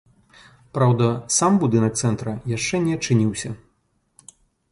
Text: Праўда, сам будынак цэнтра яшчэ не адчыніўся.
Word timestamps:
Праўда, 0.75 1.09
сам 1.35 1.59
будынак 1.65 1.93
цэнтра 2.01 2.33
яшчэ 2.57 2.75
не 2.85 2.97
адчыніўся. 3.01 3.49